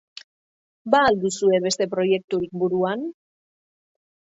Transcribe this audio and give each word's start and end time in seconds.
Ba 0.95 1.01
al 1.09 1.19
duzue 1.25 1.61
beste 1.67 1.89
proiekturik 1.95 2.59
buruan? 2.65 3.09